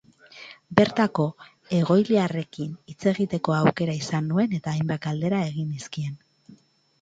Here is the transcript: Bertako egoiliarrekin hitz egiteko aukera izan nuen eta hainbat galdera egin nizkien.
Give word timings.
Bertako 0.77 1.25
egoiliarrekin 1.79 2.71
hitz 2.93 2.97
egiteko 3.13 3.55
aukera 3.59 3.99
izan 3.99 4.27
nuen 4.33 4.57
eta 4.61 4.75
hainbat 4.77 5.05
galdera 5.05 5.43
egin 5.51 5.71
nizkien. 5.77 6.19